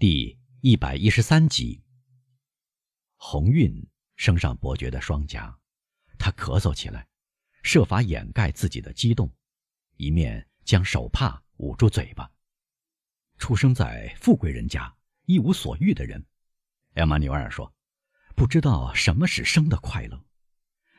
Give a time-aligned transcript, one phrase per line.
[0.00, 1.82] 第一百一十三集。
[3.16, 5.58] 红晕升上伯爵的双颊，
[6.16, 7.08] 他咳嗽起来，
[7.64, 9.28] 设法掩盖自己的激动，
[9.96, 12.30] 一面将手帕捂住嘴巴。
[13.38, 16.24] 出生在富贵人家、一无所欲的人，
[16.94, 17.74] 艾玛纽尔说
[18.36, 20.24] ：“不知道什么是生的快乐。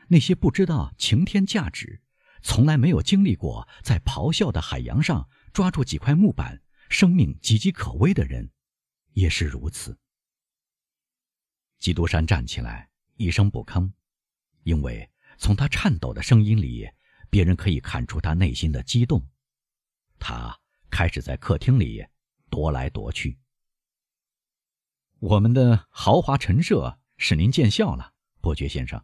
[0.08, 2.02] 那些不知道晴天价值，
[2.42, 8.50] 从来没有经历过在咆哮的海洋上抓住几块木板，生命岌岌可危的人。”
[9.12, 9.98] 也是如此。
[11.78, 13.90] 基督山站起来，一声不吭，
[14.64, 16.90] 因为从他颤抖的声音里，
[17.30, 19.26] 别人可以看出他内心的激动。
[20.18, 22.06] 他开始在客厅里
[22.50, 23.38] 踱来踱去。
[25.18, 29.02] 我们的豪华陈设使您见笑了，伯爵先生。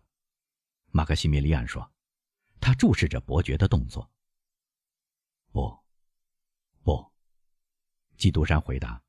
[0.90, 1.90] 马克西米利安说，
[2.60, 4.10] 他注视着伯爵的动作。
[5.52, 5.78] 不，
[6.82, 7.12] 不，
[8.16, 9.05] 基督山回答。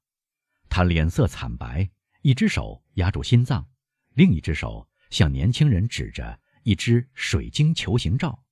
[0.70, 1.89] 他脸色惨白，
[2.21, 3.67] 一只手压住心脏，
[4.13, 8.44] 另一只手向年轻人指着一只水晶球形罩，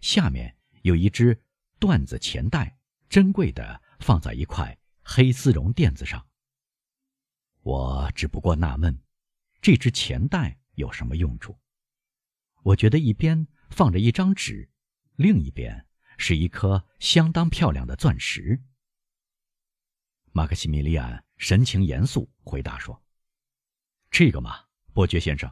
[0.00, 1.40] 下面有一只
[1.78, 6.26] 缎子钱袋，珍贵的放在一块黑丝绒垫子上。
[7.62, 9.02] 我只不过纳闷，
[9.60, 11.58] 这只钱袋有什么用处？
[12.62, 14.70] 我觉得一边放着一张纸，
[15.16, 15.86] 另一边
[16.18, 18.62] 是一颗相当漂亮的钻石。
[20.32, 21.24] 马克西米利安。
[21.36, 23.02] 神情严肃回答说
[24.12, 25.50] ：“这个嘛，伯爵先生，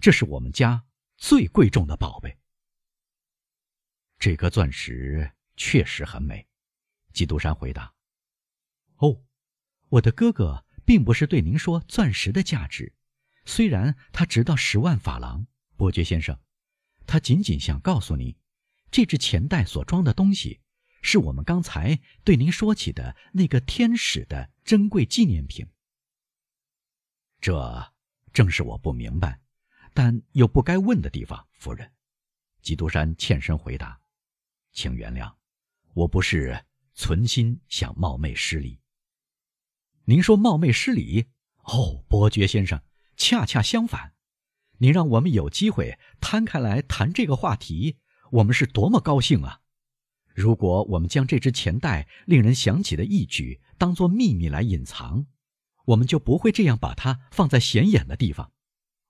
[0.00, 0.86] 这是我们家
[1.16, 2.38] 最贵重的宝贝。
[4.16, 6.46] 这颗钻石确实很美。”
[7.12, 7.92] 基督山回答
[8.98, 9.20] ：“哦，
[9.88, 12.94] 我的哥哥并不是对您说钻石的价值，
[13.44, 15.44] 虽然他值到十万法郎，
[15.76, 16.38] 伯爵先生，
[17.04, 18.36] 他仅仅想告诉你，
[18.92, 20.60] 这只钱袋所装的东西。”
[21.06, 25.64] 是我们刚才对您说起的那个天使的珍贵纪念品。
[27.40, 27.92] 这
[28.32, 29.40] 正是我不明白，
[29.94, 31.92] 但又不该问的地方，夫人。
[32.60, 34.00] 基督山欠身回答
[34.74, 35.32] ：“请原谅，
[35.94, 36.64] 我不是
[36.94, 38.80] 存心想冒昧失礼。”
[40.06, 41.26] 您说冒昧失礼？
[41.62, 42.82] 哦，伯爵先生，
[43.16, 44.14] 恰恰相反，
[44.78, 47.98] 您让我们有机会摊开来谈这个话题，
[48.32, 49.60] 我们是多么高兴啊！
[50.36, 55.24] 如果我们将这只钱袋令人想起的义举当作秘密来隐藏，
[55.86, 58.52] 我们就不会这样把它放在显眼的地方。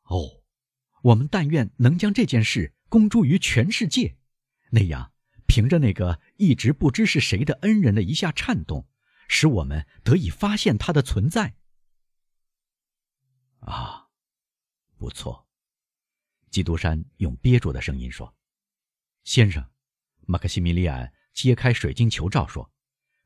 [0.04, 0.44] 哦，
[1.03, 4.16] 我们但愿能将这件事公诸于全世界，
[4.70, 5.12] 那样
[5.48, 8.87] 凭着那个一直不知是谁的恩人的一下颤动，
[9.26, 11.56] 使我们得以发现他的存在。
[13.58, 14.10] 啊，
[14.97, 15.48] 不错，
[16.53, 18.32] 基督山用憋住的声音说
[19.25, 19.69] ：“先生，
[20.26, 22.72] 马克西米利安。”揭开水晶球罩，说：“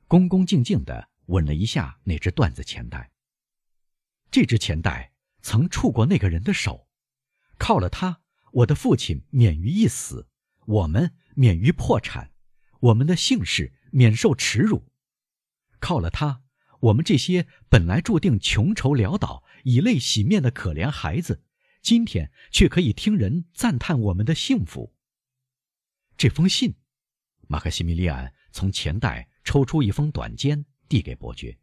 [0.09, 3.13] 恭恭敬敬地吻了一下那只缎子钱袋。
[4.33, 5.13] 这只钱袋
[5.43, 6.89] 曾触过那个人的手，
[7.57, 10.27] 靠了它，我的父亲免于一死，
[10.67, 12.33] 我们免于破产，
[12.81, 14.91] 我们的姓氏免受耻辱。
[15.79, 16.43] 靠了它，
[16.81, 21.45] 我们这些本来注定穷愁潦倒、以泪洗面的可怜孩子，
[21.81, 24.97] 今天却可以听人赞叹我们的幸福。
[26.17, 26.75] 这封信。”
[27.51, 31.59] 马克西米利安从钱袋抽出一封短笺，递给伯爵。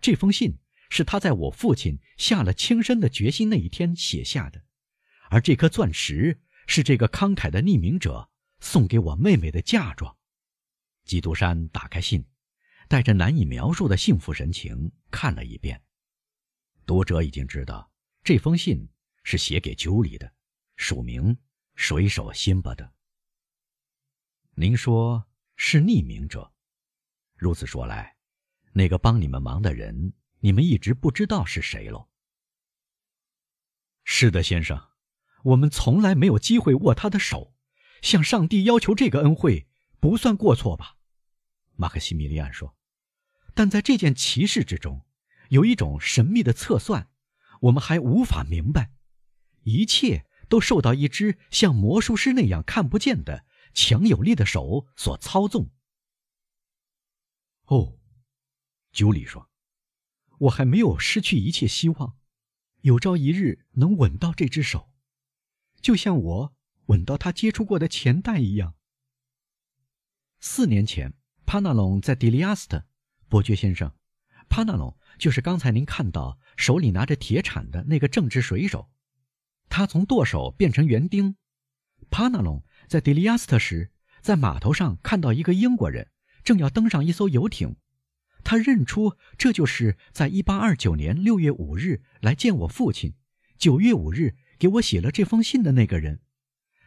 [0.00, 0.58] 这封信
[0.88, 4.64] 是他在我父亲下了轻生的决心那一天写下的，
[5.28, 10.16] 而这颗钻石是这个慷慨的匿名者送给我妹妹的嫁妆。
[11.04, 12.24] 基督山打开信，
[12.88, 15.82] 带着难以描述的幸福神情看了一遍。
[16.86, 17.92] 读者已经知道，
[18.24, 18.88] 这封信
[19.22, 20.32] 是写给九里的，
[20.76, 21.36] 署名
[21.76, 22.90] “水手辛巴的”。
[24.60, 25.24] 您说
[25.56, 26.52] 是匿名者，
[27.34, 28.16] 如此说来，
[28.74, 32.10] 那个帮你们忙的人，你们一直不知道是谁喽？
[34.04, 34.78] 是的，先生，
[35.44, 37.54] 我们从来没有机会握他的手，
[38.02, 39.66] 向上帝要求这个恩惠，
[39.98, 40.98] 不算过错吧？
[41.76, 42.76] 马克西米利安说。
[43.54, 45.06] 但在这件奇事之中，
[45.48, 47.08] 有一种神秘的测算，
[47.62, 48.92] 我们还无法明白，
[49.62, 53.46] 一切都受到一只像魔术师那样看不见的。
[53.72, 55.70] 强有力的手所操纵。
[57.66, 57.98] 哦，
[58.92, 59.48] 九里说
[60.38, 62.16] ：“我还没有失去一切希望，
[62.80, 64.92] 有朝一日能吻到这只手，
[65.80, 66.54] 就像我
[66.86, 68.74] 吻到他接触过的钱袋一样。”
[70.40, 71.14] 四年前，
[71.46, 72.86] 帕纳隆在迪利亚斯特，
[73.28, 73.94] 伯爵先生，
[74.48, 78.90] 帕纳隆就是刚才您看到手里拿着铁铲的那个正直水手，
[79.68, 81.36] 他从舵手变成园丁，
[82.10, 82.64] 帕纳隆。
[82.90, 86.10] 在迪利亚斯特时，在码头上看到一个英国人
[86.42, 87.76] 正要登上一艘游艇，
[88.42, 93.14] 他认出这就是在一八二九年六月五日来见我父亲，
[93.56, 96.22] 九月五日给我写了这封信的那个人。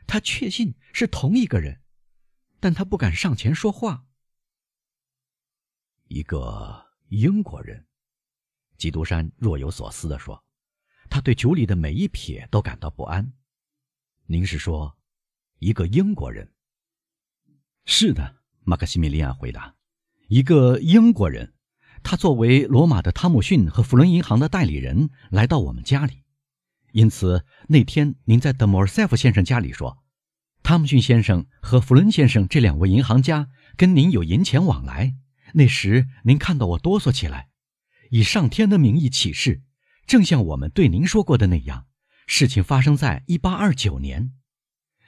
[0.05, 1.79] 他确信是同一个人，
[2.59, 4.05] 但他不敢上前说话。
[6.09, 7.87] 一个英国人，
[8.77, 10.43] 基督山若有所思地说
[11.09, 13.31] ：“他对酒里的每一撇都感到不安。
[14.25, 14.97] 您是说，
[15.63, 16.51] 一个英国人
[17.85, 19.75] ？”“是的。”马克西米利安回答
[20.29, 21.53] ，“一个英国人，
[22.01, 26.23] 他作为罗马的汤姆逊和弗伦银行的代理人来到我们家里。
[26.91, 30.03] 因此那天您在德莫尔塞夫先生家里说。”
[30.63, 35.13] 汤姆逊先生和弗伦先生这两位银行家跟您有银钱往来，
[35.55, 37.49] 那时您看到我哆嗦起来，
[38.11, 39.61] 以上天的名义起誓，
[40.07, 41.87] 正像我们对您说过的那样，
[42.27, 44.31] 事情发生在一八二九年。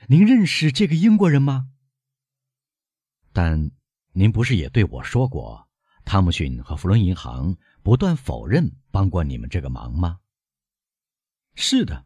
[0.07, 1.69] 您认识这个英国人吗？
[3.33, 3.71] 但
[4.13, 5.67] 您不是也对我说过，
[6.03, 10.19] 汤姆逊和弗伦银行不断否认帮过你们这个忙吗？
[11.55, 12.05] 是的。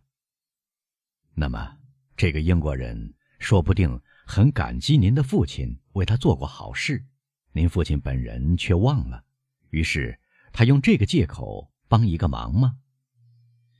[1.33, 1.77] 那么
[2.15, 3.15] 这个英国人。
[3.39, 7.05] 说不定很感激您的父亲为他做过好事，
[7.53, 9.23] 您父亲本人却忘了，
[9.69, 10.19] 于是
[10.51, 12.79] 他用这个借口帮一个忙吗？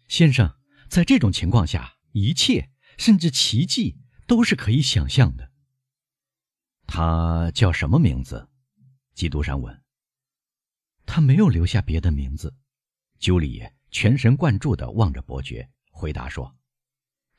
[0.08, 0.56] 先生，
[0.88, 4.00] 在这种情况下，一切甚至奇迹
[4.30, 5.52] 都是可以想象的。
[6.86, 8.48] 他叫什么名字？
[9.16, 9.84] 基督山问。
[11.04, 12.56] 他没有留下别的名字。
[13.18, 16.56] 九里全神贯注地望着伯爵，回答说：“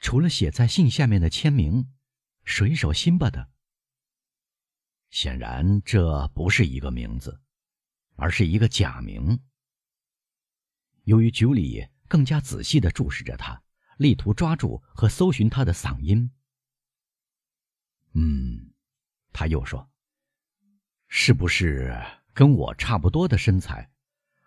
[0.00, 1.92] 除了写在信下面的签名。”
[2.42, 3.48] 水手辛巴的，
[5.10, 7.40] 显然这不是一个名字，
[8.16, 9.38] 而是一个假名。
[11.04, 13.62] 由于九里更加仔细地注视着他，
[13.98, 16.32] 力图抓住和搜寻他的嗓音。
[18.12, 18.72] 嗯，
[19.32, 19.88] 他又说
[21.08, 21.96] ：“是不是
[22.32, 23.90] 跟我差不多的身材？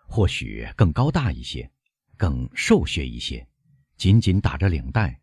[0.06, 1.70] 或许更高大一些，
[2.16, 3.48] 更瘦削一些，
[3.96, 5.20] 紧紧打着领带，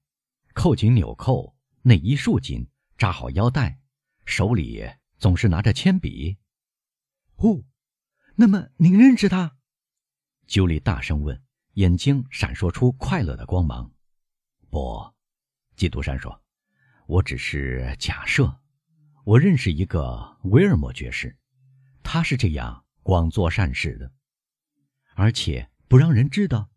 [0.53, 2.67] 扣紧纽扣，内衣束紧。”
[2.97, 3.79] 扎好腰带，
[4.27, 4.87] 手里
[5.17, 6.37] 总是拿着铅笔。
[7.37, 7.63] 哦，
[8.35, 9.57] 那么您认识他？
[10.45, 11.41] 鸠里大声问，
[11.73, 13.91] 眼睛闪烁出快乐的光芒。
[14.69, 15.11] 不，
[15.75, 16.43] 基督山说
[17.11, 18.61] ：“我只是假设，
[19.25, 21.35] 我认识一个威尔莫爵士，
[22.01, 24.09] 他是这样广做善事的，
[25.15, 26.69] 而且不让人知道。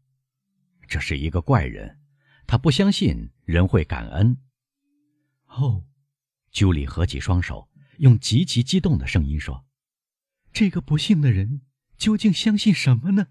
[0.89, 2.01] 这是一个怪人，
[2.49, 4.37] 他不相信人会感恩。”
[5.47, 5.85] 哦。
[6.51, 9.65] 朱莉合起双手，用极其激动的声音说
[10.53, 11.63] ：“这个不幸的人
[11.97, 13.29] 究竟相信什么呢？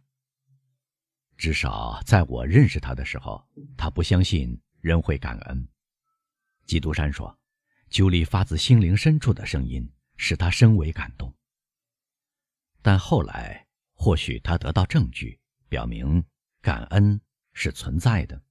[1.36, 3.46] 至少在我认识他的时候，
[3.76, 5.68] 他不相信人会感恩。”
[6.66, 7.38] 基督山说
[7.90, 11.34] ：“朱莉发自心灵深处的声音使他深为感动。
[12.82, 15.40] 但后来，或许他得到证据，
[15.70, 16.24] 表明
[16.62, 17.20] 感恩
[17.54, 18.42] 是存在的。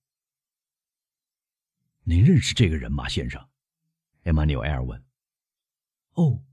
[2.04, 3.48] 您认识这个人吗，先生？”
[4.24, 5.04] 艾玛纽埃尔问
[6.14, 6.44] ：“哦，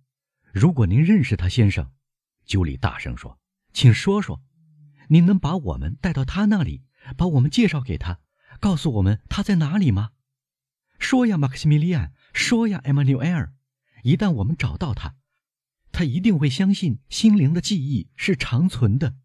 [0.51, 1.91] 如果您认识他，先生，
[2.45, 3.39] 鸠里大声说，
[3.73, 4.41] 请说说，
[5.09, 6.83] 您能把我们带到他那里，
[7.15, 8.21] 把我们介绍给他，
[8.59, 10.11] 告诉我们他在哪里吗？
[10.99, 13.53] 说呀，马克西米利安，说呀，艾玛纽埃尔，
[14.03, 15.15] 一旦我们找到他，
[15.91, 19.15] 他一定会相信心灵的记忆是长存的。”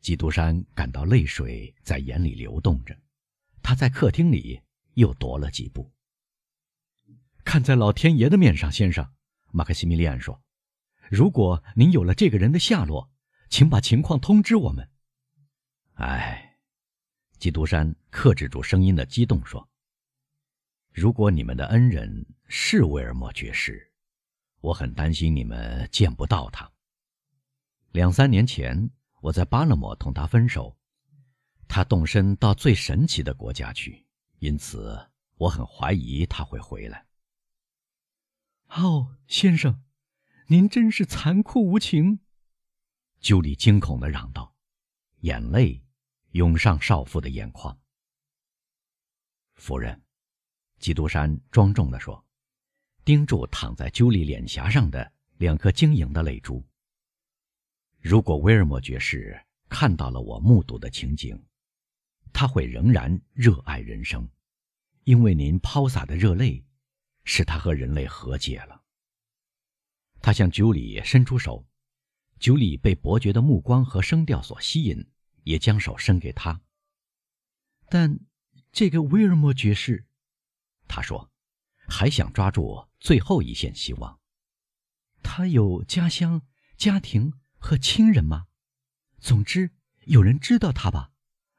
[0.00, 2.98] 基督山感到泪水在眼里流动着，
[3.62, 4.62] 他在客厅里
[4.94, 5.92] 又踱了几步。
[7.44, 9.12] 看在老天爷的面上，先生，
[9.52, 10.42] 马克西米利安说
[11.10, 13.10] ：“如果您有了这个人的下落，
[13.48, 14.88] 请把情况通知我们。”
[15.94, 16.58] 哎，
[17.38, 19.68] 基督山克制住声音的激动说
[20.96, 23.92] ：“如果你们的恩人是威尔莫爵士，
[24.60, 26.72] 我很担心你们见不到他。
[27.92, 28.88] 两三年前，
[29.20, 30.74] 我在巴勒莫同他分手，
[31.68, 34.06] 他动身到最神奇的国家去，
[34.38, 37.06] 因此我很怀疑他会回来。”
[38.68, 39.84] 哦，先生，
[40.46, 42.20] 您真是残酷无情！”
[43.20, 44.56] 鸠里惊恐地嚷道，
[45.20, 45.84] 眼泪
[46.30, 47.78] 涌上少妇的眼眶。
[49.56, 50.02] 夫人，
[50.78, 52.24] 基督山庄重地说，
[53.04, 56.64] 盯住躺在鸠里脸颊上的两颗晶莹的泪珠。
[58.00, 61.42] 如果威尔莫爵士看到了我目睹的情景，
[62.32, 64.28] 他会仍然热爱人生，
[65.04, 66.62] 因为您抛洒的热泪。
[67.28, 68.84] 使他和人类和解了。
[70.22, 71.66] 他向九里伸出手，
[72.38, 75.04] 九里被伯爵的目光和声调所吸引，
[75.42, 76.60] 也将手伸给他。
[77.88, 78.20] 但
[78.70, 80.06] 这个威尔莫爵士，
[80.88, 81.30] 他说，
[81.88, 84.20] 还想抓住最后一线希望。
[85.22, 86.42] 他有家乡、
[86.76, 88.46] 家庭和亲人吗？
[89.18, 89.70] 总之，
[90.04, 91.12] 有人知道他吧？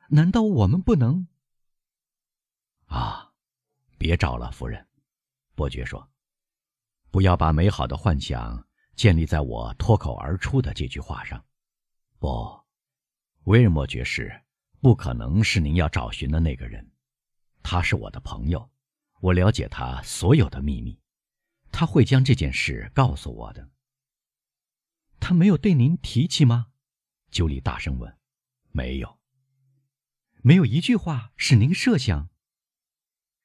[0.09, 1.27] 难道我们不能？
[2.85, 3.33] 啊，
[3.97, 4.87] 别找了，夫人。
[5.53, 6.09] 伯爵说
[7.11, 11.43] ：“不要把美好的幻想建立在我脱口而出的这句话上。
[12.19, 12.63] 不，
[13.43, 14.43] 威尔莫爵士
[14.79, 16.89] 不可能是您要找寻的那个人。
[17.61, 18.69] 他是我的朋友，
[19.19, 20.99] 我了解他所有的秘密，
[21.71, 23.69] 他会将这件事告诉我的。
[25.19, 26.67] 他没有对您提起吗？”
[27.31, 28.17] 九里大声问。
[28.71, 29.17] “没有。”
[30.43, 32.29] 没有一句话是您设想，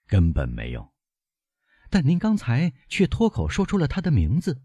[0.07, 0.93] 根本没有。
[1.91, 4.62] 但您刚才却脱口说出了他的名字。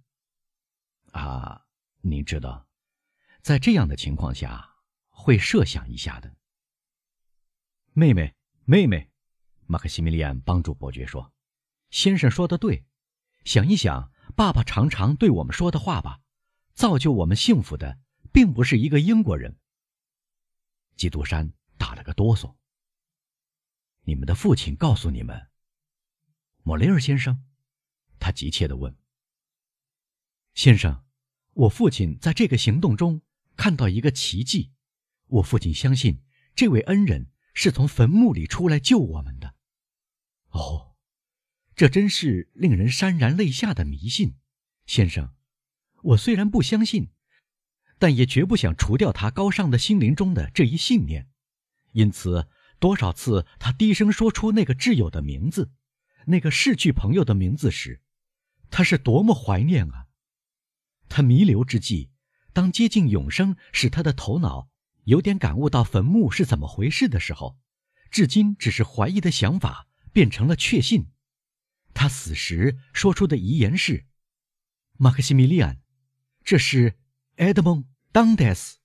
[1.14, 1.66] 啊，
[2.02, 2.68] 您知道，
[3.42, 4.76] 在这样的情况下
[5.10, 6.36] 会设想一下的。
[7.94, 8.36] 妹妹，
[8.66, 9.10] 妹妹，
[9.68, 11.32] 马克西米利安帮助伯爵说
[11.92, 12.86] ：“先生说的对，
[13.44, 16.22] 想一想爸爸常常对我们说的话吧。
[16.74, 18.00] 造就我们幸福的，
[18.32, 19.60] 并不是一个英国人。”
[20.98, 21.54] 基督山。
[21.80, 22.56] 打了个哆嗦。
[24.02, 25.48] 你们的父亲告诉你们，
[26.64, 27.44] 莫雷尔先生，
[28.18, 28.98] 他急切地问。
[30.56, 31.06] 先生，
[31.54, 33.22] 我父亲在这个行动中
[33.56, 34.74] 看到一个奇迹。
[35.28, 36.24] 我父亲相信
[36.56, 39.54] 这位恩人是从坟墓里出来救我们的。
[40.58, 40.96] 哦，
[41.76, 44.36] 这真是令人潸然泪下的迷信，
[44.86, 45.34] 先生。
[46.02, 47.10] 我虽然不相信，
[48.00, 51.30] 但也绝不想除掉他高尚的心灵中的这一信念。
[51.92, 52.48] 因此，
[52.80, 55.72] 多少次他低声说出那个挚友的名字，
[56.28, 58.02] 那个逝去朋友的名字时，
[58.70, 60.08] 他是多么怀念啊！
[61.10, 62.12] 他弥留之际，
[62.54, 64.70] 当接近永生使他的头脑
[65.06, 67.58] 有点感悟到坟墓是怎么回事的时候，
[68.12, 69.87] 至今只是怀疑的想法
[70.18, 71.12] 变成了确信。
[71.94, 74.08] 他死时说出的遗言是
[74.98, 75.80] ：“马克西米利安，
[76.44, 76.98] 这是
[77.36, 78.80] 埃德蒙·当德斯。”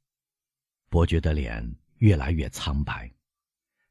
[0.90, 1.78] 伯爵的脸。
[1.96, 3.14] 越来越苍白，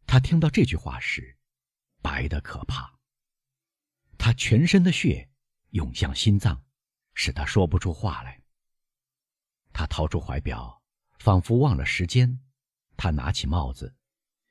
[0.05, 1.37] 他听到这句话时，
[2.01, 2.99] 白的可怕。
[4.17, 5.29] 他全身的血
[5.69, 6.63] 涌向心脏，
[7.13, 8.43] 使他说不出话来。
[9.71, 10.83] 他掏出怀表，
[11.17, 12.39] 仿佛忘了时间。
[12.97, 13.95] 他拿起帽子，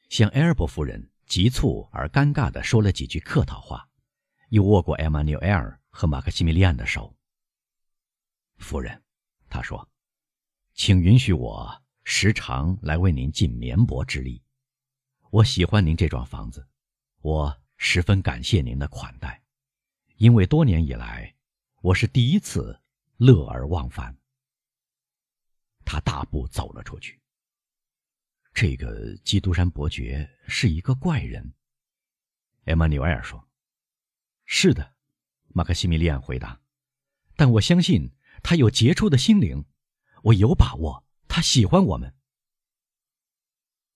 [0.08, 3.88] 向埃尔伯夫人急促而尴尬地说了几句客套话，
[4.48, 7.16] 又握过艾玛纽埃尔和马克西米利安的手。
[8.56, 9.00] 夫人，
[9.48, 9.88] 他说
[10.74, 14.42] ：“请允许我。”时常来为您尽绵薄之力，
[15.30, 16.66] 我喜欢您这幢房子，
[17.20, 19.40] 我十分感谢您的款待，
[20.16, 21.32] 因为多年以来，
[21.82, 22.80] 我是第一次
[23.18, 24.16] 乐而忘返。
[25.84, 27.19] 他大步走了出去。
[28.52, 31.54] 这个基督山伯爵是一个怪人，
[32.64, 33.48] 艾玛纽埃尔说
[34.44, 34.94] ：“是的。”
[35.52, 36.60] 马克西米利安回答
[37.36, 39.64] ，“但我相信他有杰出的心灵，
[40.24, 42.12] 我有把握。”他喜欢我们。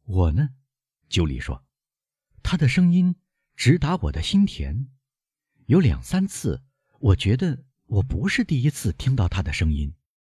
[0.04, 0.50] 我呢，
[1.08, 1.66] 九里说，
[2.44, 3.16] 他的声音
[3.56, 4.88] 直达我的心田。
[5.66, 6.62] 有两三次，
[7.00, 9.94] 我觉得我不是第一次听到他的声音。